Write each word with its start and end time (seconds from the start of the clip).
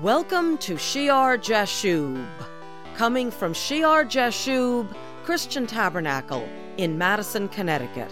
Welcome 0.00 0.58
to 0.58 0.74
Shiar 0.74 1.38
Jashub, 1.38 2.26
coming 2.96 3.30
from 3.30 3.52
Shiar 3.52 4.04
Jashub 4.04 4.92
Christian 5.22 5.68
Tabernacle 5.68 6.48
in 6.78 6.98
Madison, 6.98 7.48
Connecticut. 7.48 8.10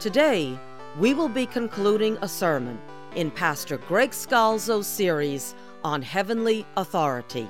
Today, 0.00 0.58
we 0.98 1.14
will 1.14 1.28
be 1.28 1.46
concluding 1.46 2.18
a 2.20 2.26
sermon 2.26 2.80
in 3.14 3.30
Pastor 3.30 3.78
Greg 3.78 4.10
Scalzo's 4.10 4.88
series 4.88 5.54
on 5.84 6.02
heavenly 6.02 6.66
authority. 6.76 7.48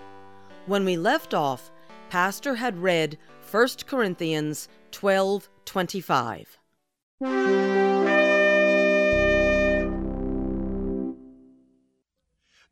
When 0.67 0.85
we 0.85 0.99
left 0.99 1.33
off, 1.33 1.73
Pastor 2.11 2.57
had 2.57 2.83
read 2.83 3.17
1 3.51 3.87
Corinthians 3.87 4.69
12:25. 4.93 6.59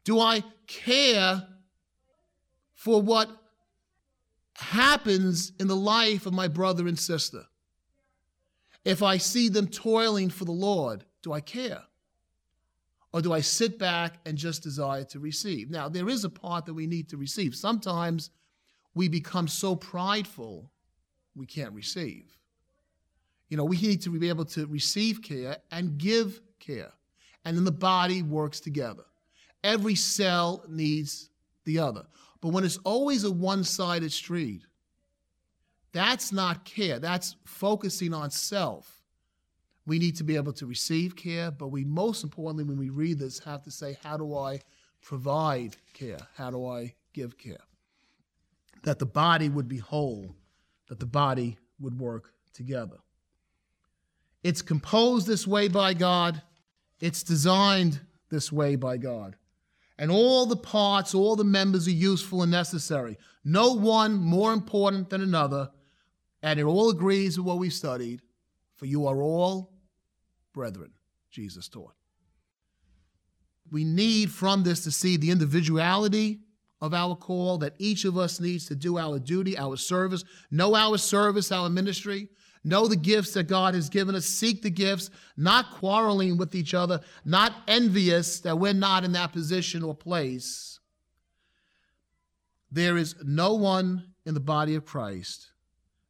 Do 0.04 0.18
I 0.18 0.42
care 0.66 1.46
for 2.74 3.00
what 3.00 3.30
happens 4.54 5.52
in 5.60 5.68
the 5.68 5.76
life 5.76 6.26
of 6.26 6.32
my 6.32 6.48
brother 6.48 6.86
and 6.88 6.98
sister? 6.98 7.44
If 8.84 9.02
I 9.02 9.16
see 9.16 9.48
them 9.48 9.68
toiling 9.68 10.30
for 10.30 10.44
the 10.44 10.52
Lord, 10.52 11.04
do 11.22 11.32
I 11.32 11.40
care? 11.40 11.82
Or 13.12 13.20
do 13.20 13.32
I 13.32 13.40
sit 13.40 13.78
back 13.78 14.18
and 14.26 14.36
just 14.36 14.62
desire 14.62 15.04
to 15.04 15.20
receive? 15.20 15.70
Now, 15.70 15.88
there 15.88 16.08
is 16.08 16.24
a 16.24 16.30
part 16.30 16.66
that 16.66 16.74
we 16.74 16.86
need 16.86 17.08
to 17.10 17.16
receive. 17.16 17.54
Sometimes 17.54 18.30
we 18.94 19.08
become 19.08 19.46
so 19.46 19.76
prideful 19.76 20.70
we 21.36 21.46
can't 21.46 21.72
receive. 21.72 22.36
You 23.48 23.56
know, 23.58 23.64
we 23.64 23.80
need 23.80 24.02
to 24.02 24.18
be 24.18 24.30
able 24.30 24.46
to 24.46 24.66
receive 24.66 25.22
care 25.22 25.58
and 25.70 25.98
give 25.98 26.40
care. 26.58 26.92
And 27.44 27.56
then 27.56 27.64
the 27.64 27.72
body 27.72 28.22
works 28.22 28.60
together. 28.60 29.04
Every 29.64 29.94
cell 29.94 30.64
needs 30.68 31.30
the 31.64 31.78
other. 31.78 32.06
But 32.40 32.48
when 32.48 32.64
it's 32.64 32.78
always 32.78 33.24
a 33.24 33.30
one 33.30 33.64
sided 33.64 34.12
street, 34.12 34.62
that's 35.92 36.32
not 36.32 36.64
care. 36.64 36.98
That's 36.98 37.36
focusing 37.44 38.12
on 38.12 38.30
self. 38.30 39.00
We 39.86 39.98
need 39.98 40.16
to 40.16 40.24
be 40.24 40.36
able 40.36 40.52
to 40.54 40.66
receive 40.66 41.16
care, 41.16 41.50
but 41.50 41.68
we 41.68 41.84
most 41.84 42.24
importantly, 42.24 42.64
when 42.64 42.78
we 42.78 42.90
read 42.90 43.18
this, 43.18 43.38
have 43.40 43.62
to 43.64 43.70
say, 43.70 43.96
how 44.02 44.16
do 44.16 44.36
I 44.36 44.60
provide 45.02 45.76
care? 45.92 46.18
How 46.36 46.50
do 46.50 46.66
I 46.66 46.94
give 47.12 47.36
care? 47.36 47.58
That 48.84 48.98
the 48.98 49.06
body 49.06 49.48
would 49.48 49.68
be 49.68 49.78
whole, 49.78 50.34
that 50.88 50.98
the 50.98 51.06
body 51.06 51.58
would 51.80 51.98
work 51.98 52.32
together. 52.52 52.98
It's 54.42 54.62
composed 54.62 55.26
this 55.26 55.46
way 55.46 55.68
by 55.68 55.94
God, 55.94 56.42
it's 57.00 57.22
designed 57.22 58.00
this 58.30 58.50
way 58.50 58.76
by 58.76 58.96
God 58.96 59.36
and 60.02 60.10
all 60.10 60.46
the 60.46 60.56
parts, 60.56 61.14
all 61.14 61.36
the 61.36 61.44
members 61.44 61.86
are 61.86 61.92
useful 61.92 62.42
and 62.42 62.50
necessary. 62.50 63.16
No 63.44 63.74
one 63.74 64.14
more 64.14 64.52
important 64.52 65.10
than 65.10 65.20
another, 65.20 65.70
and 66.42 66.58
it 66.58 66.64
all 66.64 66.90
agrees 66.90 67.38
with 67.38 67.46
what 67.46 67.58
we 67.58 67.70
studied. 67.70 68.20
For 68.74 68.86
you 68.86 69.06
are 69.06 69.22
all 69.22 69.70
brethren, 70.52 70.90
Jesus 71.30 71.68
taught. 71.68 71.94
We 73.70 73.84
need 73.84 74.32
from 74.32 74.64
this 74.64 74.82
to 74.82 74.90
see 74.90 75.16
the 75.16 75.30
individuality 75.30 76.40
of 76.80 76.94
our 76.94 77.14
call, 77.14 77.58
that 77.58 77.74
each 77.78 78.04
of 78.04 78.18
us 78.18 78.40
needs 78.40 78.66
to 78.66 78.74
do 78.74 78.98
our 78.98 79.20
duty, 79.20 79.56
our 79.56 79.76
service, 79.76 80.24
know 80.50 80.74
our 80.74 80.98
service, 80.98 81.52
our 81.52 81.70
ministry, 81.70 82.28
Know 82.64 82.86
the 82.86 82.96
gifts 82.96 83.34
that 83.34 83.48
God 83.48 83.74
has 83.74 83.88
given 83.88 84.14
us. 84.14 84.26
Seek 84.26 84.62
the 84.62 84.70
gifts, 84.70 85.10
not 85.36 85.72
quarreling 85.72 86.36
with 86.36 86.54
each 86.54 86.74
other, 86.74 87.00
not 87.24 87.52
envious 87.66 88.40
that 88.40 88.58
we're 88.58 88.72
not 88.72 89.04
in 89.04 89.12
that 89.12 89.32
position 89.32 89.82
or 89.82 89.94
place. 89.94 90.78
There 92.70 92.96
is 92.96 93.16
no 93.24 93.54
one 93.54 94.12
in 94.24 94.34
the 94.34 94.40
body 94.40 94.76
of 94.76 94.86
Christ 94.86 95.48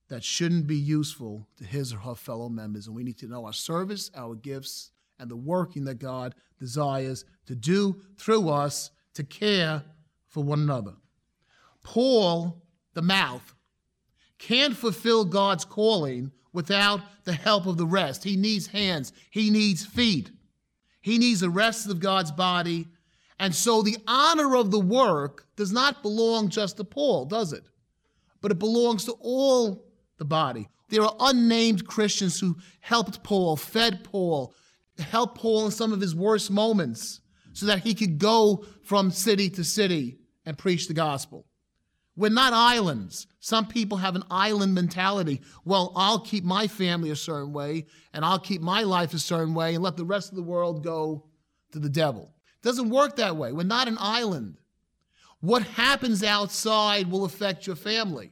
that 0.08 0.22
shouldn't 0.22 0.66
be 0.66 0.76
useful 0.76 1.48
to 1.56 1.64
his 1.64 1.92
or 1.92 1.98
her 1.98 2.14
fellow 2.14 2.50
members. 2.50 2.86
And 2.86 2.94
we 2.94 3.02
need 3.02 3.16
to 3.18 3.26
know 3.26 3.46
our 3.46 3.52
service, 3.54 4.10
our 4.14 4.34
gifts, 4.34 4.90
and 5.18 5.30
the 5.30 5.36
working 5.36 5.84
that 5.84 5.98
God 5.98 6.34
desires 6.60 7.24
to 7.46 7.54
do 7.54 8.02
through 8.18 8.50
us 8.50 8.90
to 9.14 9.24
care 9.24 9.82
for 10.28 10.42
one 10.44 10.60
another. 10.60 10.92
Paul, 11.82 12.62
the 12.92 13.02
mouth, 13.02 13.54
can't 14.38 14.76
fulfill 14.76 15.24
God's 15.24 15.64
calling 15.64 16.30
without 16.52 17.00
the 17.24 17.32
help 17.32 17.66
of 17.66 17.76
the 17.76 17.86
rest. 17.86 18.24
He 18.24 18.36
needs 18.36 18.66
hands, 18.66 19.12
he 19.30 19.50
needs 19.50 19.84
feet, 19.84 20.30
he 21.00 21.18
needs 21.18 21.40
the 21.40 21.50
rest 21.50 21.88
of 21.88 22.00
God's 22.00 22.32
body. 22.32 22.88
And 23.38 23.54
so 23.54 23.82
the 23.82 23.96
honor 24.06 24.56
of 24.56 24.70
the 24.70 24.80
work 24.80 25.46
does 25.56 25.72
not 25.72 26.02
belong 26.02 26.48
just 26.48 26.76
to 26.76 26.84
Paul, 26.84 27.24
does 27.24 27.52
it? 27.52 27.64
But 28.40 28.52
it 28.52 28.58
belongs 28.58 29.04
to 29.06 29.12
all 29.20 29.84
the 30.18 30.24
body. 30.24 30.68
There 30.90 31.02
are 31.02 31.16
unnamed 31.18 31.86
Christians 31.86 32.38
who 32.38 32.56
helped 32.80 33.24
Paul, 33.24 33.56
fed 33.56 34.04
Paul, 34.04 34.54
helped 34.98 35.38
Paul 35.38 35.66
in 35.66 35.70
some 35.72 35.92
of 35.92 36.00
his 36.00 36.14
worst 36.14 36.50
moments 36.50 37.20
so 37.52 37.66
that 37.66 37.80
he 37.80 37.94
could 37.94 38.18
go 38.18 38.64
from 38.82 39.10
city 39.10 39.50
to 39.50 39.64
city 39.64 40.18
and 40.46 40.56
preach 40.56 40.88
the 40.88 40.94
gospel. 40.94 41.46
We're 42.14 42.30
not 42.30 42.52
islands. 42.52 43.26
Some 43.40 43.66
people 43.66 43.98
have 43.98 44.16
an 44.16 44.24
island 44.30 44.74
mentality. 44.74 45.40
Well, 45.64 45.92
I'll 45.96 46.20
keep 46.20 46.44
my 46.44 46.66
family 46.66 47.10
a 47.10 47.16
certain 47.16 47.52
way 47.52 47.86
and 48.12 48.24
I'll 48.24 48.38
keep 48.38 48.60
my 48.60 48.82
life 48.82 49.14
a 49.14 49.18
certain 49.18 49.54
way 49.54 49.74
and 49.74 49.82
let 49.82 49.96
the 49.96 50.04
rest 50.04 50.30
of 50.30 50.36
the 50.36 50.42
world 50.42 50.84
go 50.84 51.24
to 51.72 51.78
the 51.78 51.88
devil. 51.88 52.34
It 52.62 52.66
doesn't 52.66 52.90
work 52.90 53.16
that 53.16 53.36
way. 53.36 53.52
We're 53.52 53.62
not 53.64 53.88
an 53.88 53.96
island. 53.98 54.58
What 55.40 55.62
happens 55.62 56.22
outside 56.22 57.10
will 57.10 57.24
affect 57.24 57.66
your 57.66 57.76
family. 57.76 58.30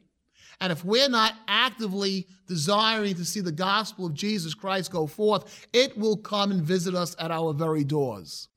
And 0.60 0.70
if 0.70 0.84
we're 0.84 1.08
not 1.08 1.32
actively 1.48 2.26
desiring 2.46 3.14
to 3.14 3.24
see 3.24 3.40
the 3.40 3.50
gospel 3.50 4.04
of 4.04 4.14
Jesus 4.14 4.52
Christ 4.52 4.92
go 4.92 5.06
forth, 5.06 5.66
it 5.72 5.96
will 5.96 6.18
come 6.18 6.50
and 6.50 6.62
visit 6.62 6.94
us 6.94 7.16
at 7.18 7.30
our 7.30 7.54
very 7.54 7.82
doors. 7.82 8.48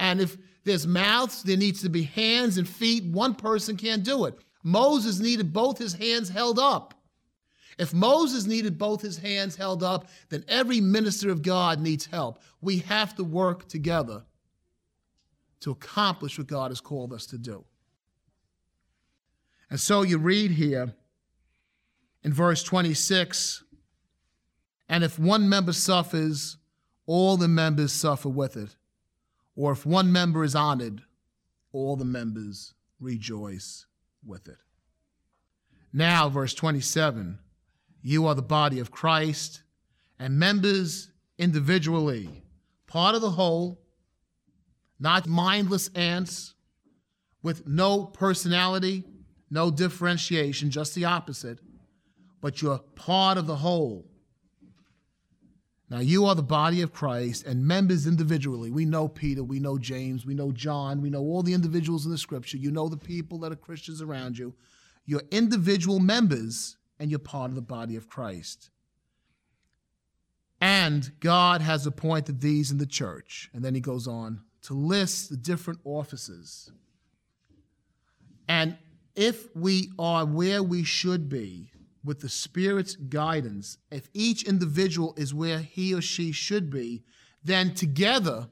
And 0.00 0.20
if 0.20 0.36
there's 0.70 0.86
mouths, 0.86 1.42
there 1.42 1.56
needs 1.56 1.82
to 1.82 1.88
be 1.88 2.04
hands 2.04 2.56
and 2.56 2.68
feet. 2.68 3.04
One 3.04 3.34
person 3.34 3.76
can't 3.76 4.04
do 4.04 4.24
it. 4.24 4.38
Moses 4.62 5.18
needed 5.18 5.52
both 5.52 5.78
his 5.78 5.94
hands 5.94 6.28
held 6.28 6.60
up. 6.60 6.94
If 7.76 7.92
Moses 7.92 8.46
needed 8.46 8.78
both 8.78 9.02
his 9.02 9.18
hands 9.18 9.56
held 9.56 9.82
up, 9.82 10.08
then 10.28 10.44
every 10.46 10.80
minister 10.80 11.30
of 11.30 11.42
God 11.42 11.80
needs 11.80 12.06
help. 12.06 12.40
We 12.60 12.78
have 12.78 13.16
to 13.16 13.24
work 13.24 13.68
together 13.68 14.22
to 15.60 15.72
accomplish 15.72 16.38
what 16.38 16.46
God 16.46 16.70
has 16.70 16.80
called 16.80 17.12
us 17.12 17.26
to 17.26 17.38
do. 17.38 17.64
And 19.70 19.80
so 19.80 20.02
you 20.02 20.18
read 20.18 20.52
here 20.52 20.94
in 22.22 22.32
verse 22.32 22.62
26 22.62 23.64
and 24.88 25.04
if 25.04 25.18
one 25.18 25.48
member 25.48 25.72
suffers, 25.72 26.56
all 27.06 27.36
the 27.36 27.48
members 27.48 27.92
suffer 27.92 28.28
with 28.28 28.56
it. 28.56 28.76
Or 29.56 29.72
if 29.72 29.84
one 29.84 30.12
member 30.12 30.44
is 30.44 30.54
honored, 30.54 31.02
all 31.72 31.96
the 31.96 32.04
members 32.04 32.74
rejoice 32.98 33.86
with 34.24 34.48
it. 34.48 34.58
Now, 35.92 36.28
verse 36.28 36.54
27 36.54 37.38
you 38.02 38.26
are 38.26 38.34
the 38.34 38.42
body 38.42 38.78
of 38.78 38.90
Christ 38.90 39.62
and 40.18 40.38
members 40.38 41.10
individually, 41.38 42.42
part 42.86 43.14
of 43.14 43.20
the 43.20 43.30
whole, 43.30 43.82
not 44.98 45.26
mindless 45.26 45.88
ants 45.94 46.54
with 47.42 47.66
no 47.66 48.04
personality, 48.04 49.04
no 49.50 49.70
differentiation, 49.70 50.70
just 50.70 50.94
the 50.94 51.04
opposite, 51.04 51.58
but 52.40 52.62
you're 52.62 52.78
part 52.78 53.36
of 53.38 53.46
the 53.46 53.56
whole. 53.56 54.09
Now, 55.90 55.98
you 55.98 56.24
are 56.26 56.36
the 56.36 56.42
body 56.42 56.82
of 56.82 56.92
Christ 56.92 57.44
and 57.44 57.66
members 57.66 58.06
individually. 58.06 58.70
We 58.70 58.84
know 58.84 59.08
Peter, 59.08 59.42
we 59.42 59.58
know 59.58 59.76
James, 59.76 60.24
we 60.24 60.34
know 60.34 60.52
John, 60.52 61.02
we 61.02 61.10
know 61.10 61.20
all 61.20 61.42
the 61.42 61.52
individuals 61.52 62.04
in 62.06 62.12
the 62.12 62.18
scripture. 62.18 62.58
You 62.58 62.70
know 62.70 62.88
the 62.88 62.96
people 62.96 63.38
that 63.40 63.50
are 63.50 63.56
Christians 63.56 64.00
around 64.00 64.38
you. 64.38 64.54
You're 65.04 65.24
individual 65.32 65.98
members 65.98 66.76
and 67.00 67.10
you're 67.10 67.18
part 67.18 67.50
of 67.50 67.56
the 67.56 67.62
body 67.62 67.96
of 67.96 68.08
Christ. 68.08 68.70
And 70.60 71.10
God 71.18 71.60
has 71.60 71.86
appointed 71.86 72.40
these 72.40 72.70
in 72.70 72.78
the 72.78 72.86
church. 72.86 73.50
And 73.52 73.64
then 73.64 73.74
he 73.74 73.80
goes 73.80 74.06
on 74.06 74.42
to 74.62 74.74
list 74.74 75.30
the 75.30 75.36
different 75.36 75.80
offices. 75.84 76.70
And 78.46 78.76
if 79.16 79.54
we 79.56 79.90
are 79.98 80.24
where 80.24 80.62
we 80.62 80.84
should 80.84 81.28
be, 81.28 81.72
with 82.04 82.20
the 82.20 82.28
Spirit's 82.28 82.96
guidance, 82.96 83.78
if 83.90 84.08
each 84.14 84.44
individual 84.44 85.14
is 85.16 85.34
where 85.34 85.58
he 85.58 85.94
or 85.94 86.00
she 86.00 86.32
should 86.32 86.70
be, 86.70 87.02
then 87.44 87.74
together, 87.74 88.48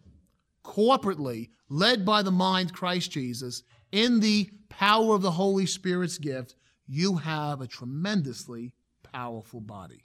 corporately, 0.65 1.51
led 1.69 2.05
by 2.05 2.23
the 2.23 2.31
mind 2.31 2.73
Christ 2.73 3.11
Jesus, 3.11 3.63
in 3.93 4.21
the 4.21 4.51
power 4.69 5.15
of 5.15 5.23
the 5.23 5.31
Holy 5.31 5.67
Spirit's 5.67 6.19
gift, 6.19 6.57
you 6.87 7.17
have 7.17 7.61
a 7.61 7.67
tremendously 7.67 8.75
powerful 9.03 9.61
body. 9.61 10.05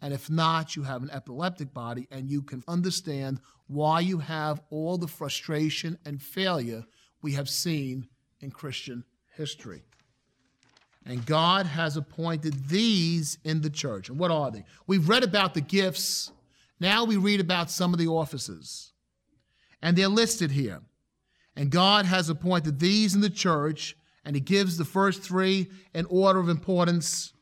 And 0.00 0.14
if 0.14 0.30
not, 0.30 0.76
you 0.76 0.84
have 0.84 1.02
an 1.02 1.10
epileptic 1.10 1.74
body, 1.74 2.06
and 2.10 2.30
you 2.30 2.42
can 2.42 2.62
understand 2.68 3.40
why 3.66 4.00
you 4.00 4.18
have 4.18 4.62
all 4.70 4.96
the 4.96 5.08
frustration 5.08 5.98
and 6.04 6.22
failure 6.22 6.84
we 7.20 7.32
have 7.32 7.48
seen 7.48 8.06
in 8.40 8.50
Christian 8.50 9.04
history. 9.36 9.82
And 11.08 11.24
God 11.24 11.64
has 11.64 11.96
appointed 11.96 12.68
these 12.68 13.38
in 13.42 13.62
the 13.62 13.70
church. 13.70 14.10
And 14.10 14.18
what 14.18 14.30
are 14.30 14.50
they? 14.50 14.64
We've 14.86 15.08
read 15.08 15.24
about 15.24 15.54
the 15.54 15.62
gifts. 15.62 16.30
Now 16.78 17.04
we 17.04 17.16
read 17.16 17.40
about 17.40 17.70
some 17.70 17.94
of 17.94 17.98
the 17.98 18.08
offices. 18.08 18.92
And 19.80 19.96
they're 19.96 20.08
listed 20.08 20.50
here. 20.50 20.82
And 21.56 21.70
God 21.70 22.04
has 22.04 22.28
appointed 22.28 22.78
these 22.78 23.14
in 23.14 23.22
the 23.22 23.30
church, 23.30 23.96
and 24.22 24.36
He 24.36 24.40
gives 24.40 24.76
the 24.76 24.84
first 24.84 25.22
three 25.22 25.70
in 25.94 26.04
order 26.10 26.40
of 26.40 26.50
importance. 26.50 27.32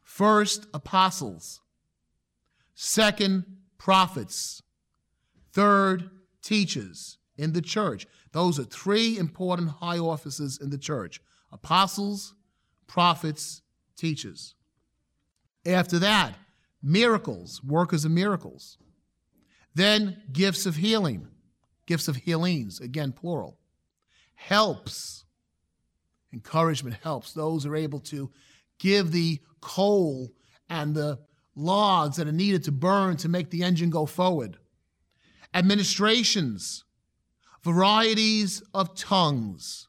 First, 0.00 0.66
apostles. 0.72 1.60
Second, 2.76 3.44
prophets. 3.78 4.62
Third, 5.52 6.08
teachers 6.40 7.18
in 7.36 7.52
the 7.52 7.62
church. 7.62 8.06
Those 8.30 8.60
are 8.60 8.64
three 8.64 9.18
important 9.18 9.70
high 9.70 9.98
offices 9.98 10.58
in 10.62 10.70
the 10.70 10.78
church 10.78 11.20
apostles, 11.50 12.34
prophets, 12.88 13.62
teachers. 13.96 14.56
After 15.64 16.00
that, 16.00 16.34
miracles, 16.82 17.62
workers 17.62 18.04
of 18.04 18.10
miracles. 18.10 18.78
Then, 19.74 20.22
gifts 20.32 20.66
of 20.66 20.76
healing, 20.76 21.28
gifts 21.86 22.08
of 22.08 22.16
healings, 22.16 22.80
again, 22.80 23.12
plural. 23.12 23.58
Helps, 24.34 25.24
encouragement 26.32 26.96
helps. 27.02 27.32
Those 27.32 27.64
are 27.64 27.76
able 27.76 28.00
to 28.00 28.30
give 28.78 29.12
the 29.12 29.40
coal 29.60 30.32
and 30.68 30.94
the 30.94 31.20
logs 31.54 32.16
that 32.16 32.28
are 32.28 32.32
needed 32.32 32.64
to 32.64 32.72
burn 32.72 33.16
to 33.18 33.28
make 33.28 33.50
the 33.50 33.62
engine 33.62 33.90
go 33.90 34.06
forward. 34.06 34.58
Administrations, 35.54 36.84
varieties 37.62 38.62
of 38.72 38.94
tongues. 38.94 39.88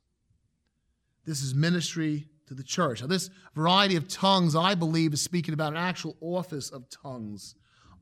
This 1.25 1.41
is 1.41 1.53
ministry 1.53 2.27
to 2.49 2.55
the 2.55 2.63
church. 2.63 3.01
Now, 3.01 3.07
this 3.07 3.29
variety 3.55 3.95
of 3.95 4.07
tongues, 4.07 4.55
I 4.55 4.75
believe, 4.75 5.13
is 5.13 5.21
speaking 5.21 5.53
about 5.53 5.73
an 5.73 5.77
actual 5.77 6.17
office 6.19 6.69
of 6.71 6.89
tongues, 6.89 7.55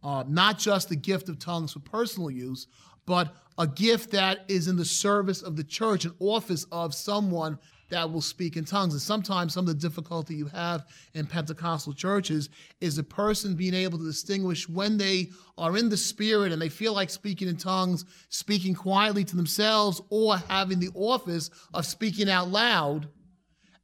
uh, 0.03 0.23
not 0.27 0.57
just 0.57 0.89
the 0.89 0.95
gift 0.95 1.29
of 1.29 1.37
tongues 1.37 1.73
for 1.73 1.79
personal 1.79 2.31
use, 2.31 2.67
but 3.05 3.35
a 3.57 3.67
gift 3.67 4.11
that 4.11 4.39
is 4.47 4.67
in 4.67 4.75
the 4.75 4.85
service 4.85 5.41
of 5.41 5.55
the 5.55 5.63
church, 5.63 6.05
an 6.05 6.13
office 6.19 6.65
of 6.71 6.93
someone 6.93 7.59
that 7.89 8.09
will 8.11 8.21
speak 8.21 8.57
in 8.57 8.65
tongues. 8.65 8.93
And 8.93 9.01
sometimes 9.01 9.53
some 9.53 9.67
of 9.67 9.67
the 9.67 9.87
difficulty 9.87 10.35
you 10.35 10.45
have 10.47 10.85
in 11.13 11.25
Pentecostal 11.25 11.93
churches 11.93 12.49
is 12.81 12.97
a 12.97 13.03
person 13.03 13.55
being 13.55 13.73
able 13.73 13.97
to 13.97 14.03
distinguish 14.03 14.67
when 14.67 14.97
they 14.97 15.29
are 15.57 15.77
in 15.77 15.89
the 15.89 15.97
spirit 15.97 16.51
and 16.51 16.61
they 16.61 16.69
feel 16.69 16.93
like 16.93 17.09
speaking 17.09 17.47
in 17.47 17.57
tongues, 17.57 18.05
speaking 18.29 18.75
quietly 18.75 19.23
to 19.23 19.35
themselves, 19.35 20.01
or 20.09 20.37
having 20.49 20.79
the 20.79 20.91
office 20.95 21.49
of 21.73 21.85
speaking 21.85 22.29
out 22.29 22.49
loud, 22.49 23.07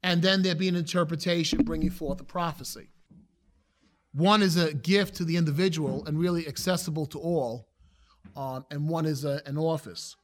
and 0.04 0.22
then 0.22 0.42
there 0.42 0.56
be 0.56 0.68
an 0.68 0.76
interpretation 0.76 1.64
bringing 1.64 1.90
forth 1.90 2.22
a 2.22 2.26
prophecy. 2.26 2.90
One 4.14 4.44
is 4.44 4.58
a 4.58 4.74
gift 4.74 5.16
to 5.16 5.26
the 5.26 5.38
individual 5.38 6.06
and 6.06 6.20
really 6.20 6.48
accessible 6.48 7.08
to 7.08 7.20
all, 7.20 7.70
um, 8.36 8.66
and 8.70 8.88
one 8.88 9.06
is 9.06 9.26
a, 9.26 9.42
an 9.46 9.58
office. 9.58 10.16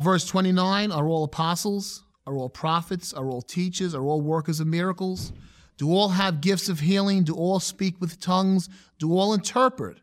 Verse 0.00 0.24
29 0.26 0.92
are 0.92 1.08
all 1.08 1.24
apostles, 1.24 2.04
are 2.26 2.36
all 2.36 2.48
prophets? 2.48 3.12
Are 3.12 3.26
all 3.26 3.42
teachers? 3.42 3.94
Are 3.94 4.04
all 4.04 4.20
workers 4.20 4.60
of 4.60 4.66
miracles? 4.66 5.32
Do 5.78 5.90
all 5.90 6.10
have 6.10 6.40
gifts 6.40 6.68
of 6.68 6.80
healing? 6.80 7.24
Do 7.24 7.34
all 7.34 7.58
speak 7.58 8.00
with 8.00 8.20
tongues? 8.20 8.68
Do 8.98 9.18
all 9.18 9.34
interpret? 9.34 9.98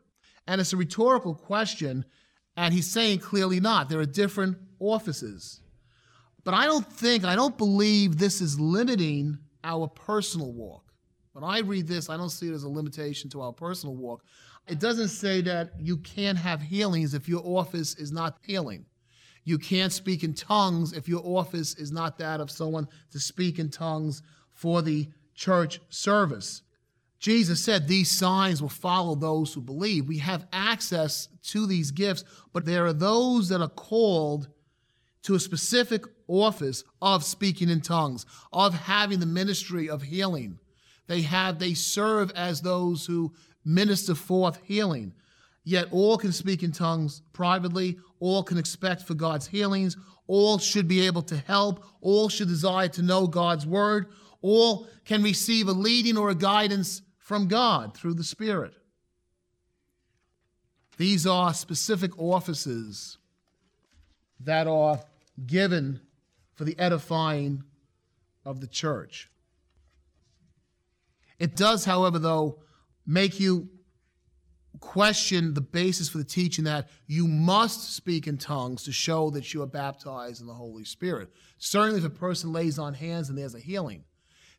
And 0.48 0.60
it's 0.60 0.74
a 0.74 0.78
rhetorical 0.78 1.36
question, 1.36 2.04
and 2.56 2.74
he's 2.74 2.90
saying 2.90 3.20
clearly 3.20 3.60
not. 3.60 3.88
There 3.88 4.00
are 4.00 4.06
different 4.06 4.58
offices. 4.80 5.62
But 6.48 6.54
I 6.54 6.64
don't 6.64 6.90
think, 6.90 7.26
I 7.26 7.36
don't 7.36 7.58
believe 7.58 8.18
this 8.18 8.40
is 8.40 8.58
limiting 8.58 9.38
our 9.66 9.86
personal 9.86 10.54
walk. 10.54 10.94
When 11.34 11.44
I 11.44 11.60
read 11.60 11.90
this, 11.90 12.10
I 12.10 12.16
don't 12.16 12.30
see 12.30 12.48
it 12.48 12.54
as 12.54 12.64
a 12.64 12.70
limitation 12.70 13.30
to 13.32 13.42
our 13.42 13.52
personal 13.52 13.98
walk. 13.98 14.24
It 14.66 14.80
doesn't 14.80 15.10
say 15.10 15.42
that 15.42 15.72
you 15.78 15.98
can't 15.98 16.38
have 16.38 16.62
healings 16.62 17.14
if 17.14 17.28
your 17.28 17.42
office 17.44 17.96
is 17.96 18.14
not 18.14 18.38
healing. 18.44 18.86
You 19.44 19.58
can't 19.58 19.92
speak 19.92 20.24
in 20.24 20.34
tongues 20.34 20.94
if 20.94 21.10
your 21.10 21.22
office 21.26 21.76
is 21.76 21.92
not 21.92 22.18
that 22.20 22.40
of 22.40 22.50
someone 22.50 22.88
to 23.12 23.20
speak 23.20 23.60
in 23.60 23.70
tongues 23.70 24.22
for 24.54 24.82
the 24.82 25.10
church 25.36 25.82
service. 25.90 26.62
Jesus 27.20 27.62
said 27.62 27.90
these 27.90 28.10
signs 28.18 28.62
will 28.62 28.70
follow 28.70 29.16
those 29.16 29.54
who 29.54 29.60
believe. 29.60 30.08
We 30.08 30.20
have 30.20 30.48
access 30.54 31.28
to 31.48 31.68
these 31.68 31.92
gifts, 31.92 32.24
but 32.54 32.64
there 32.64 32.86
are 32.86 32.94
those 32.94 33.50
that 33.50 33.60
are 33.60 33.68
called 33.68 34.48
to 35.28 35.36
a 35.36 35.40
specific 35.42 36.06
office 36.30 36.86
of 37.02 37.22
speaking 37.22 37.70
in 37.70 37.82
tongues, 37.82 38.26
of 38.54 38.74
having 38.74 39.20
the 39.20 39.26
ministry 39.26 39.90
of 39.90 40.02
healing. 40.02 40.58
They 41.08 41.22
have 41.24 41.60
they 41.60 41.74
serve 41.74 42.32
as 42.32 42.62
those 42.62 43.06
who 43.06 43.34
minister 43.66 44.16
forth 44.16 44.58
healing. 44.64 45.12
Yet 45.66 45.90
all 45.92 46.18
can 46.18 46.32
speak 46.32 46.64
in 46.64 46.72
tongues 46.72 47.24
privately, 47.34 47.98
all 48.22 48.42
can 48.42 48.58
expect 48.58 49.02
for 49.02 49.16
God's 49.16 49.48
healings, 49.48 49.98
all 50.28 50.60
should 50.60 50.88
be 50.88 51.06
able 51.06 51.24
to 51.24 51.36
help, 51.36 51.84
all 52.00 52.30
should 52.30 52.48
desire 52.48 52.88
to 52.88 53.02
know 53.02 53.28
God's 53.28 53.66
word, 53.66 54.08
all 54.42 54.88
can 55.04 55.24
receive 55.24 55.68
a 55.68 55.74
leading 55.74 56.16
or 56.18 56.30
a 56.30 56.36
guidance 56.36 57.02
from 57.18 57.50
God 57.50 57.98
through 57.98 58.14
the 58.14 58.24
Spirit. 58.24 58.76
These 60.96 61.28
are 61.28 61.54
specific 61.54 62.18
offices 62.18 63.18
that 64.40 64.68
are 64.68 65.02
given 65.46 66.02
for 66.56 66.64
the 66.64 66.78
edifying 66.80 67.64
of 68.46 68.60
the 68.62 68.68
church. 68.68 69.30
It 71.40 71.56
does, 71.56 71.86
however, 71.86 72.18
though, 72.18 72.60
make 73.06 73.40
you 73.40 73.70
question 74.80 75.54
the 75.54 75.62
basis 75.62 76.10
for 76.10 76.18
the 76.18 76.24
teaching 76.24 76.66
that 76.66 76.90
you 77.08 77.28
must 77.28 77.96
speak 77.96 78.28
in 78.28 78.38
tongues 78.38 78.84
to 78.84 78.92
show 78.92 79.30
that 79.32 79.54
you 79.54 79.62
are 79.62 79.68
baptized 79.68 80.42
in 80.42 80.48
the 80.48 80.54
Holy 80.54 80.84
Spirit. 80.84 81.30
Certainly, 81.58 82.00
if 82.00 82.06
a 82.06 82.10
person 82.10 82.52
lays 82.54 82.78
on 82.80 82.94
hands 82.94 83.30
and 83.30 83.38
there's 83.38 83.56
a 83.56 83.60
healing. 83.60 84.04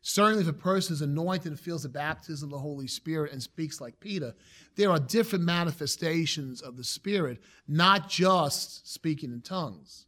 Certainly, 0.01 0.43
if 0.43 0.49
a 0.49 0.53
person 0.53 0.93
is 0.93 1.01
anointed 1.01 1.47
and 1.47 1.59
feels 1.59 1.83
the 1.83 1.89
baptism 1.89 2.47
of 2.47 2.51
the 2.51 2.59
Holy 2.59 2.87
Spirit 2.87 3.33
and 3.33 3.43
speaks 3.43 3.81
like 3.81 3.99
Peter, 3.99 4.33
there 4.75 4.89
are 4.89 4.99
different 4.99 5.43
manifestations 5.43 6.61
of 6.61 6.77
the 6.77 6.83
Spirit, 6.83 7.39
not 7.67 8.09
just 8.09 8.91
speaking 8.91 9.33
in 9.33 9.41
tongues. 9.41 10.05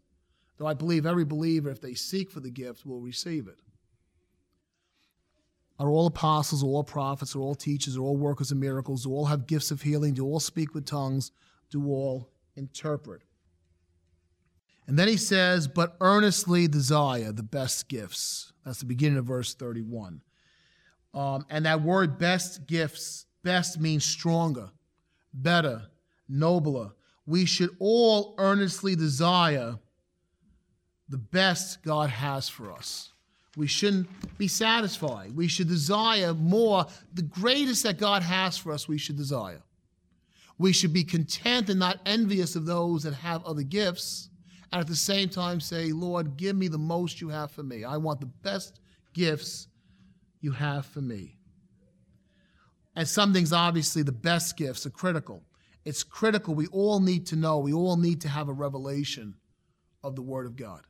Though 0.61 0.67
I 0.67 0.75
believe 0.75 1.07
every 1.07 1.25
believer, 1.25 1.71
if 1.71 1.81
they 1.81 1.95
seek 1.95 2.29
for 2.29 2.39
the 2.39 2.51
gift, 2.51 2.85
will 2.85 3.01
receive 3.01 3.47
it. 3.47 3.57
Are 5.79 5.89
all 5.89 6.05
apostles, 6.05 6.63
are 6.63 6.67
all 6.67 6.83
prophets, 6.83 7.35
are 7.35 7.39
all 7.39 7.55
teachers, 7.55 7.97
are 7.97 8.01
all 8.01 8.15
workers 8.15 8.51
of 8.51 8.59
miracles, 8.59 9.05
do 9.05 9.09
all 9.09 9.25
have 9.25 9.47
gifts 9.47 9.71
of 9.71 9.81
healing, 9.81 10.13
do 10.13 10.23
all 10.23 10.39
speak 10.39 10.75
with 10.75 10.85
tongues, 10.85 11.31
do 11.71 11.87
all 11.87 12.29
interpret. 12.55 13.23
And 14.85 14.99
then 14.99 15.07
he 15.07 15.17
says, 15.17 15.67
but 15.67 15.97
earnestly 15.99 16.67
desire 16.67 17.31
the 17.31 17.41
best 17.41 17.89
gifts. 17.89 18.53
That's 18.63 18.81
the 18.81 18.85
beginning 18.85 19.17
of 19.17 19.25
verse 19.25 19.55
31. 19.55 20.21
Um, 21.15 21.43
and 21.49 21.65
that 21.65 21.81
word 21.81 22.19
best 22.19 22.67
gifts, 22.67 23.25
best 23.41 23.79
means 23.79 24.05
stronger, 24.05 24.69
better, 25.33 25.87
nobler. 26.29 26.91
We 27.25 27.45
should 27.45 27.75
all 27.79 28.35
earnestly 28.37 28.95
desire 28.95 29.79
the 31.11 31.17
best 31.17 31.83
God 31.83 32.09
has 32.09 32.49
for 32.49 32.71
us. 32.71 33.11
We 33.57 33.67
shouldn't 33.67 34.07
be 34.37 34.47
satisfied. 34.47 35.35
We 35.35 35.47
should 35.49 35.67
desire 35.67 36.33
more. 36.33 36.85
The 37.13 37.21
greatest 37.21 37.83
that 37.83 37.97
God 37.99 38.23
has 38.23 38.57
for 38.57 38.71
us, 38.71 38.87
we 38.87 38.97
should 38.97 39.17
desire. 39.17 39.61
We 40.57 40.71
should 40.71 40.93
be 40.93 41.03
content 41.03 41.69
and 41.69 41.79
not 41.79 41.99
envious 42.05 42.55
of 42.55 42.65
those 42.65 43.03
that 43.03 43.13
have 43.13 43.43
other 43.45 43.63
gifts, 43.63 44.29
and 44.71 44.79
at 44.79 44.87
the 44.87 44.95
same 44.95 45.27
time 45.27 45.59
say, 45.59 45.91
Lord, 45.91 46.37
give 46.37 46.55
me 46.55 46.69
the 46.69 46.77
most 46.77 47.19
you 47.19 47.27
have 47.27 47.51
for 47.51 47.63
me. 47.63 47.83
I 47.83 47.97
want 47.97 48.21
the 48.21 48.27
best 48.27 48.79
gifts 49.13 49.67
you 50.39 50.51
have 50.51 50.85
for 50.85 51.01
me. 51.01 51.37
And 52.95 53.07
some 53.07 53.33
things, 53.33 53.51
obviously, 53.51 54.03
the 54.03 54.11
best 54.11 54.55
gifts 54.55 54.85
are 54.85 54.91
critical. 54.91 55.43
It's 55.83 56.03
critical. 56.03 56.53
We 56.53 56.67
all 56.67 56.99
need 56.99 57.25
to 57.27 57.35
know, 57.35 57.59
we 57.59 57.73
all 57.73 57.97
need 57.97 58.21
to 58.21 58.29
have 58.29 58.47
a 58.47 58.53
revelation 58.53 59.35
of 60.03 60.15
the 60.15 60.21
Word 60.21 60.45
of 60.45 60.55
God. 60.55 60.81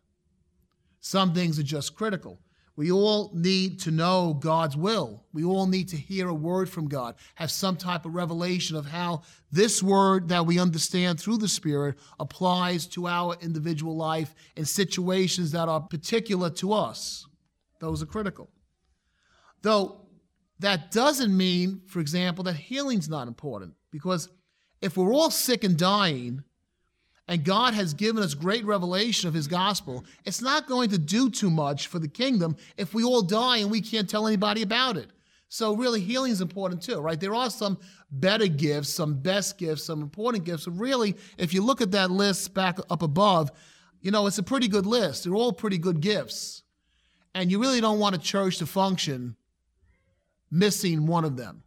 Some 1.01 1.33
things 1.33 1.59
are 1.59 1.63
just 1.63 1.95
critical. 1.95 2.39
We 2.77 2.91
all 2.91 3.31
need 3.33 3.79
to 3.81 3.91
know 3.91 4.33
God's 4.39 4.77
will. 4.77 5.25
We 5.33 5.43
all 5.43 5.67
need 5.67 5.89
to 5.89 5.97
hear 5.97 6.29
a 6.29 6.33
word 6.33 6.69
from 6.69 6.87
God, 6.87 7.15
have 7.35 7.51
some 7.51 7.75
type 7.75 8.05
of 8.05 8.15
revelation 8.15 8.77
of 8.77 8.85
how 8.85 9.23
this 9.51 9.83
word 9.83 10.29
that 10.29 10.45
we 10.45 10.57
understand 10.57 11.19
through 11.19 11.37
the 11.37 11.47
Spirit 11.47 11.97
applies 12.19 12.87
to 12.87 13.07
our 13.07 13.35
individual 13.41 13.97
life 13.97 14.33
in 14.55 14.63
situations 14.63 15.51
that 15.51 15.67
are 15.67 15.81
particular 15.81 16.49
to 16.51 16.71
us. 16.71 17.27
Those 17.79 18.01
are 18.01 18.07
critical. 18.07 18.49
Though 19.61 20.07
that 20.59 20.91
doesn't 20.91 21.35
mean, 21.35 21.81
for 21.87 21.99
example, 21.99 22.43
that 22.45 22.55
healing's 22.55 23.09
not 23.09 23.27
important, 23.27 23.73
because 23.91 24.29
if 24.81 24.95
we're 24.95 25.13
all 25.13 25.31
sick 25.31 25.63
and 25.63 25.77
dying, 25.77 26.43
and 27.27 27.43
God 27.43 27.73
has 27.73 27.93
given 27.93 28.23
us 28.23 28.33
great 28.33 28.65
revelation 28.65 29.27
of 29.27 29.33
his 29.33 29.47
gospel, 29.47 30.03
it's 30.25 30.41
not 30.41 30.67
going 30.67 30.89
to 30.89 30.97
do 30.97 31.29
too 31.29 31.49
much 31.49 31.87
for 31.87 31.99
the 31.99 32.07
kingdom 32.07 32.57
if 32.77 32.93
we 32.93 33.03
all 33.03 33.21
die 33.21 33.57
and 33.57 33.71
we 33.71 33.81
can't 33.81 34.09
tell 34.09 34.27
anybody 34.27 34.61
about 34.63 34.97
it. 34.97 35.11
So 35.47 35.75
really 35.75 35.99
healing 35.99 36.31
is 36.31 36.41
important 36.41 36.81
too, 36.81 36.99
right? 36.99 37.19
There 37.19 37.35
are 37.35 37.49
some 37.49 37.77
better 38.09 38.47
gifts, 38.47 38.89
some 38.89 39.15
best 39.15 39.57
gifts, 39.57 39.83
some 39.83 40.01
important 40.01 40.45
gifts. 40.45 40.67
Really, 40.67 41.15
if 41.37 41.53
you 41.53 41.61
look 41.61 41.81
at 41.81 41.91
that 41.91 42.09
list 42.09 42.53
back 42.53 42.79
up 42.89 43.01
above, 43.01 43.51
you 44.01 44.11
know, 44.11 44.27
it's 44.27 44.37
a 44.37 44.43
pretty 44.43 44.67
good 44.67 44.85
list. 44.85 45.23
They're 45.23 45.35
all 45.35 45.53
pretty 45.53 45.77
good 45.77 45.99
gifts. 45.99 46.63
And 47.35 47.51
you 47.51 47.59
really 47.59 47.81
don't 47.81 47.99
want 47.99 48.15
a 48.15 48.17
church 48.17 48.57
to 48.57 48.65
function 48.65 49.35
missing 50.49 51.05
one 51.05 51.23
of 51.23 51.37
them. 51.37 51.63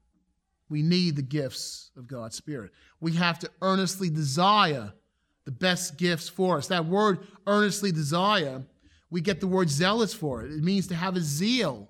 We 0.69 0.83
need 0.83 1.17
the 1.17 1.23
gifts 1.23 1.91
of 1.97 2.07
God's 2.07 2.37
Spirit. 2.37 2.73
We 3.01 3.13
have 3.13 3.39
to 3.41 3.51
earnestly 3.63 4.11
desire 4.11 4.93
the 5.45 5.53
best 5.53 5.97
gifts 5.97 6.29
for 6.29 6.59
us. 6.59 6.69
That 6.69 6.87
word 6.87 7.21
earnestly 7.47 7.93
desire, 7.93 8.63
we 9.11 9.21
get 9.21 9.41
the 9.41 9.47
word 9.47 9.69
zealous 9.69 10.15
for 10.15 10.43
it. 10.43 10.53
It 10.53 10.63
means 10.63 10.87
to 10.89 10.95
have 10.95 11.17
a 11.17 11.21
zeal. 11.21 11.89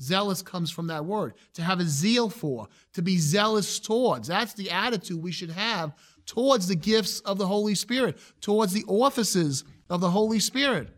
Zealous 0.00 0.42
comes 0.42 0.70
from 0.70 0.88
that 0.88 1.04
word. 1.04 1.34
To 1.54 1.62
have 1.62 1.80
a 1.80 1.84
zeal 1.84 2.28
for, 2.28 2.68
to 2.94 3.02
be 3.02 3.18
zealous 3.18 3.78
towards. 3.78 4.28
That's 4.28 4.54
the 4.54 4.70
attitude 4.70 5.22
we 5.22 5.32
should 5.32 5.50
have 5.50 5.94
towards 6.26 6.68
the 6.68 6.74
gifts 6.74 7.20
of 7.20 7.38
the 7.38 7.46
Holy 7.46 7.74
Spirit, 7.74 8.18
towards 8.40 8.72
the 8.72 8.84
offices 8.88 9.64
of 9.88 10.00
the 10.00 10.10
Holy 10.10 10.40
Spirit, 10.40 10.88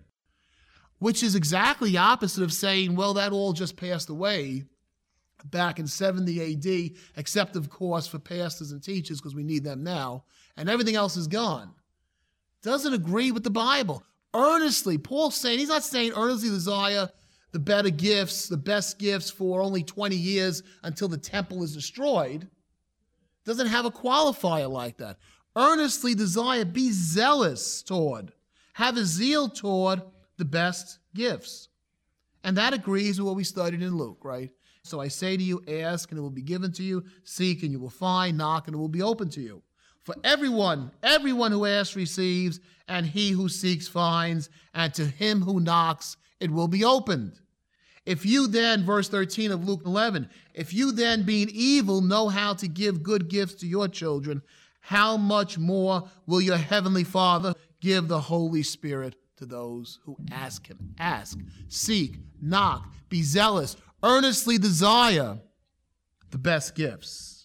which 1.01 1.23
is 1.23 1.35
exactly 1.35 1.97
opposite 1.97 2.43
of 2.43 2.53
saying, 2.53 2.97
well, 2.97 3.15
that 3.15 3.33
all 3.33 3.53
just 3.53 3.77
passed 3.77 4.09
away 4.09 4.65
back 5.45 5.79
in 5.79 5.87
70 5.87 6.55
AD, 6.55 6.99
except, 7.17 7.57
of 7.57 7.69
course, 7.69 8.07
for 8.07 8.19
pastors 8.19 8.73
and 8.73 8.83
teachers, 8.83 9.21
because 9.21 9.35
we 9.35 9.45
need 9.45 9.65
them 9.65 9.85
now, 9.85 10.25
and 10.57 10.69
everything 10.69 10.97
else 10.97 11.17
is 11.17 11.29
gone 11.29 11.75
doesn't 12.63 12.95
agree 12.95 13.31
with 13.31 13.45
the 13.45 13.51
Bible. 13.51 14.03
Earnestly, 14.35 14.99
Paul's 14.99 15.37
saying, 15.37 15.59
he's 15.59 15.69
not 15.69 15.85
saying 15.85 16.13
earnestly 16.15 16.51
desire 16.51 17.09
the 17.53 17.59
better 17.59 17.91
gifts, 17.91 18.49
the 18.49 18.57
best 18.57 18.99
gifts 18.99 19.31
for 19.31 19.61
only 19.61 19.83
20 19.83 20.15
years 20.15 20.63
until 20.83 21.09
the 21.09 21.17
temple 21.17 21.63
is 21.63 21.75
destroyed. 21.75 22.49
Doesn't 23.45 23.69
have 23.69 23.87
a 23.87 23.91
qualifier 23.91 24.71
like 24.71 24.99
that. 24.99 25.17
Earnestly 25.57 26.15
desire, 26.15 26.65
be 26.65 26.91
zealous 26.93 27.83
toward, 27.83 28.33
have 28.75 28.97
a 28.97 29.05
zeal 29.05 29.49
toward 29.49 30.03
the 30.37 30.45
best 30.45 30.99
gifts. 31.15 31.69
And 32.45 32.57
that 32.57 32.75
agrees 32.75 33.19
with 33.19 33.27
what 33.27 33.37
we 33.37 33.45
studied 33.45 33.83
in 33.83 33.97
Luke, 33.97 34.19
right? 34.23 34.51
So 34.83 35.01
I 35.01 35.09
say 35.09 35.37
to 35.37 35.43
you, 35.43 35.63
ask 35.67 36.11
and 36.11 36.19
it 36.19 36.23
will 36.23 36.31
be 36.31 36.43
given 36.43 36.71
to 36.73 36.83
you, 36.83 37.05
seek 37.25 37.63
and 37.63 37.73
you 37.73 37.81
will 37.81 37.91
find, 37.91 38.39
knock 38.39 38.69
and 38.69 38.75
it 38.75 38.79
will 38.79 38.89
be 38.89 39.03
open 39.03 39.29
to 39.31 39.41
you. 39.41 39.63
For 40.05 40.15
everyone, 40.25 40.91
everyone 41.03 41.53
who 41.53 41.67
asks 41.67 41.97
receives, 41.97 42.61
and 42.89 43.05
he 43.05 43.31
who 43.31 43.49
seeks 43.49 43.87
finds, 43.89 44.49
and 44.75 44.93
to 44.95 45.05
him 45.05 45.43
who 45.43 45.61
knocks 45.61 46.17
it 46.41 46.51
will 46.51 46.69
be 46.69 46.85
opened. 46.85 47.41
If 48.07 48.25
you 48.25 48.47
then, 48.47 48.87
verse 48.87 49.09
13 49.09 49.53
of 49.53 49.69
Luke 49.69 49.83
11, 49.85 50.31
if 50.55 50.73
you 50.73 50.93
then, 50.93 51.25
being 51.25 51.51
evil, 51.53 52.01
know 52.01 52.29
how 52.29 52.55
to 52.55 52.67
give 52.67 53.03
good 53.03 53.29
gifts 53.29 53.57
to 53.57 53.67
your 53.67 53.87
children, 53.87 54.41
how 54.81 55.19
much 55.19 55.59
more 55.59 56.09
will 56.27 56.41
your 56.41 56.57
heavenly 56.57 57.05
Father 57.05 57.55
give 57.83 58.09
the 58.09 58.21
Holy 58.21 58.63
Spirit 58.63 59.17
to 59.37 59.45
those 59.45 59.99
who 60.05 60.17
ask 60.33 60.67
him? 60.67 60.95
Ask, 60.99 61.39
seek, 61.69 62.17
knock, 62.41 62.91
be 63.11 63.23
zealous, 63.23 63.77
earnestly 64.03 64.57
desire 64.57 65.39
the 66.31 66.39
best 66.39 66.75
gifts. 66.75 67.38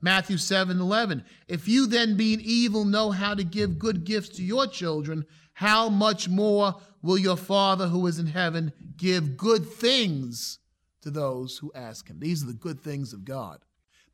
Matthew 0.00 0.36
7 0.36 0.78
11. 0.78 1.24
If 1.48 1.68
you 1.68 1.86
then, 1.86 2.16
being 2.16 2.40
evil, 2.40 2.84
know 2.84 3.10
how 3.10 3.34
to 3.34 3.44
give 3.44 3.78
good 3.78 4.04
gifts 4.04 4.30
to 4.30 4.42
your 4.42 4.66
children, 4.66 5.24
how 5.54 5.88
much 5.88 6.28
more 6.28 6.76
will 7.02 7.18
your 7.18 7.36
Father 7.36 7.88
who 7.88 8.06
is 8.06 8.18
in 8.18 8.26
heaven 8.26 8.72
give 8.96 9.36
good 9.36 9.66
things 9.66 10.58
to 11.00 11.10
those 11.10 11.58
who 11.58 11.72
ask 11.74 12.08
him? 12.08 12.20
These 12.20 12.42
are 12.42 12.48
the 12.48 12.52
good 12.52 12.80
things 12.80 13.12
of 13.12 13.24
God. 13.24 13.60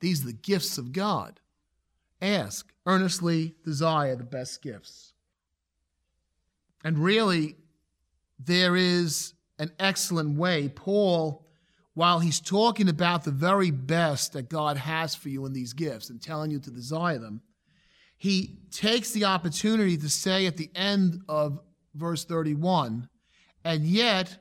These 0.00 0.22
are 0.22 0.26
the 0.26 0.32
gifts 0.32 0.78
of 0.78 0.92
God. 0.92 1.40
Ask, 2.20 2.72
earnestly 2.86 3.54
desire 3.64 4.14
the 4.14 4.24
best 4.24 4.62
gifts. 4.62 5.12
And 6.84 6.98
really, 6.98 7.56
there 8.38 8.76
is 8.76 9.34
an 9.58 9.72
excellent 9.78 10.38
way. 10.38 10.68
Paul 10.68 11.41
while 11.94 12.20
he's 12.20 12.40
talking 12.40 12.88
about 12.88 13.24
the 13.24 13.30
very 13.30 13.70
best 13.70 14.32
that 14.32 14.48
God 14.48 14.76
has 14.76 15.14
for 15.14 15.28
you 15.28 15.44
in 15.46 15.52
these 15.52 15.72
gifts 15.72 16.10
and 16.10 16.20
telling 16.20 16.50
you 16.50 16.58
to 16.60 16.70
desire 16.70 17.18
them, 17.18 17.42
he 18.16 18.56
takes 18.70 19.10
the 19.10 19.24
opportunity 19.24 19.96
to 19.96 20.08
say 20.08 20.46
at 20.46 20.56
the 20.56 20.70
end 20.74 21.20
of 21.28 21.60
verse 21.94 22.24
31, 22.24 23.08
and 23.64 23.84
yet 23.84 24.38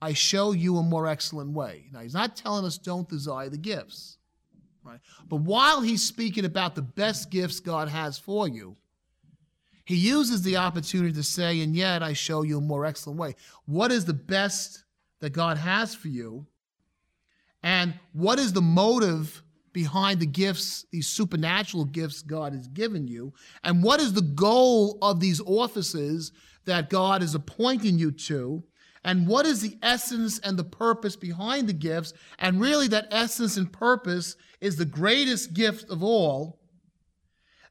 I 0.00 0.12
show 0.12 0.52
you 0.52 0.76
a 0.76 0.82
more 0.82 1.06
excellent 1.06 1.52
way. 1.52 1.86
Now, 1.92 2.00
he's 2.00 2.14
not 2.14 2.36
telling 2.36 2.64
us 2.64 2.78
don't 2.78 3.08
desire 3.08 3.48
the 3.48 3.56
gifts, 3.56 4.18
right? 4.84 5.00
But 5.28 5.38
while 5.38 5.80
he's 5.80 6.06
speaking 6.06 6.44
about 6.44 6.74
the 6.74 6.82
best 6.82 7.30
gifts 7.30 7.58
God 7.58 7.88
has 7.88 8.18
for 8.18 8.46
you, 8.46 8.76
he 9.86 9.96
uses 9.96 10.42
the 10.42 10.56
opportunity 10.56 11.14
to 11.14 11.22
say, 11.22 11.60
and 11.62 11.74
yet 11.74 12.02
I 12.02 12.12
show 12.12 12.42
you 12.42 12.58
a 12.58 12.60
more 12.60 12.84
excellent 12.84 13.18
way. 13.18 13.34
What 13.64 13.90
is 13.90 14.04
the 14.04 14.12
best 14.12 14.84
that 15.20 15.30
God 15.30 15.56
has 15.56 15.94
for 15.94 16.08
you? 16.08 16.46
And 17.62 17.94
what 18.12 18.38
is 18.38 18.52
the 18.52 18.62
motive 18.62 19.42
behind 19.72 20.20
the 20.20 20.26
gifts, 20.26 20.86
these 20.90 21.06
supernatural 21.06 21.84
gifts 21.84 22.22
God 22.22 22.54
has 22.54 22.68
given 22.68 23.06
you? 23.06 23.34
And 23.62 23.82
what 23.82 24.00
is 24.00 24.12
the 24.12 24.22
goal 24.22 24.98
of 25.02 25.20
these 25.20 25.40
offices 25.40 26.32
that 26.64 26.90
God 26.90 27.22
is 27.22 27.34
appointing 27.34 27.98
you 27.98 28.10
to? 28.12 28.64
And 29.04 29.28
what 29.28 29.46
is 29.46 29.62
the 29.62 29.78
essence 29.82 30.38
and 30.40 30.58
the 30.58 30.64
purpose 30.64 31.14
behind 31.14 31.68
the 31.68 31.72
gifts? 31.72 32.12
And 32.38 32.60
really, 32.60 32.88
that 32.88 33.08
essence 33.10 33.56
and 33.56 33.72
purpose 33.72 34.36
is 34.60 34.76
the 34.76 34.84
greatest 34.84 35.54
gift 35.54 35.88
of 35.90 36.02
all 36.02 36.58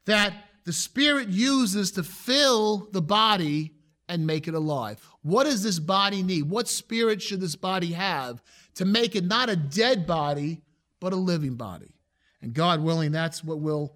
that 0.05 0.33
the 0.63 0.73
Spirit 0.73 1.29
uses 1.29 1.91
to 1.91 2.03
fill 2.03 2.87
the 2.91 3.01
body 3.01 3.73
and 4.07 4.25
make 4.25 4.47
it 4.47 4.53
alive. 4.53 5.05
What 5.25 5.45
does 5.45 5.63
this 5.63 5.79
body 5.79 6.21
need? 6.21 6.43
What 6.51 6.67
spirit 6.67 7.19
should 7.19 7.41
this 7.41 7.55
body 7.55 7.93
have 7.93 8.43
to 8.75 8.85
make 8.85 9.15
it 9.15 9.23
not 9.23 9.49
a 9.49 9.55
dead 9.55 10.05
body, 10.05 10.61
but 10.99 11.13
a 11.13 11.15
living 11.15 11.55
body. 11.55 11.95
And 12.43 12.53
God 12.53 12.79
willing, 12.79 13.11
that's 13.11 13.43
what 13.43 13.59
we'll 13.59 13.91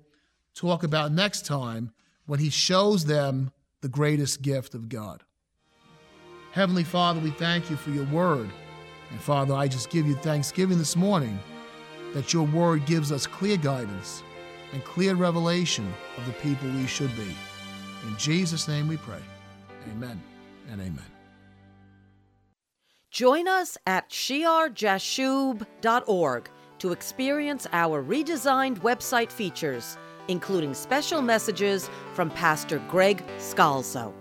talk 0.56 0.82
about 0.82 1.12
next 1.12 1.46
time 1.46 1.92
when 2.26 2.40
He 2.40 2.50
shows 2.50 3.06
them 3.06 3.52
the 3.82 3.88
greatest 3.88 4.42
gift 4.42 4.74
of 4.74 4.90
God. 4.90 5.22
Heavenly 6.52 6.84
Father, 6.84 7.20
we 7.20 7.30
thank 7.30 7.70
you 7.70 7.76
for 7.76 7.92
your 7.92 8.06
word. 8.06 8.50
And 9.12 9.22
Father, 9.22 9.54
I 9.54 9.68
just 9.68 9.92
give 9.92 10.08
you 10.08 10.16
thanksgiving 10.16 10.80
this 10.80 10.96
morning 10.96 11.40
that 12.16 12.34
your 12.34 12.48
word 12.48 12.88
gives 12.88 13.12
us 13.12 13.28
clear 13.28 13.58
guidance 13.58 14.24
and 14.74 14.84
clear 14.84 15.14
revelation 15.14 15.94
of 16.18 16.26
the 16.26 16.34
people 16.34 16.68
we 16.72 16.88
should 16.88 17.16
be. 17.16 17.36
In 18.08 18.18
Jesus' 18.18 18.68
name 18.68 18.88
we 18.88 18.98
pray. 18.98 19.22
Amen 19.92 20.20
and 20.72 20.82
amen. 20.82 21.19
Join 23.12 23.48
us 23.48 23.78
at 23.88 24.10
shiarjashub.org 24.10 26.50
to 26.80 26.92
experience 26.92 27.68
our 27.74 28.04
redesigned 28.04 28.80
website 28.80 29.32
features, 29.32 29.98
including 30.28 30.74
special 30.74 31.22
messages 31.22 31.90
from 32.14 32.30
Pastor 32.30 32.80
Greg 32.88 33.26
Scalzo. 33.38 34.14